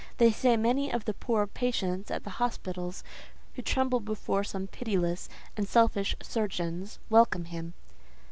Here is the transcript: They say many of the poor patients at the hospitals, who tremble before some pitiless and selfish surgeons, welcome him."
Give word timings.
They 0.17 0.31
say 0.31 0.57
many 0.57 0.91
of 0.91 1.05
the 1.05 1.13
poor 1.13 1.45
patients 1.45 2.09
at 2.09 2.23
the 2.23 2.31
hospitals, 2.41 3.03
who 3.53 3.61
tremble 3.61 3.99
before 3.99 4.43
some 4.43 4.65
pitiless 4.65 5.29
and 5.55 5.67
selfish 5.67 6.15
surgeons, 6.23 6.97
welcome 7.11 7.45
him." 7.45 7.75